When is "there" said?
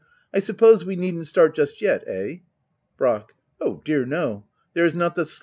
4.73-4.83